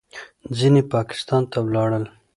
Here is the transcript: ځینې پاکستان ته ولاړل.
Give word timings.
ځینې 0.57 0.81
پاکستان 0.93 1.43
ته 1.51 1.57
ولاړل. 1.65 2.03